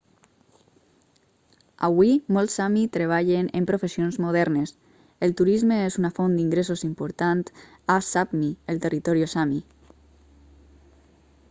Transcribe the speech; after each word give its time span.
avui 1.87 2.13
molts 2.37 2.55
sami 2.59 2.85
treballen 2.95 3.51
en 3.59 3.67
professions 3.73 4.17
modernes 4.25 4.73
el 5.29 5.37
turisme 5.43 5.79
és 5.91 5.99
una 6.05 6.13
font 6.17 6.35
d'ingressos 6.41 6.85
important 6.89 7.47
a 7.99 8.01
sápmi 8.11 8.53
el 8.75 8.85
territori 8.89 9.31
sami 9.37 9.63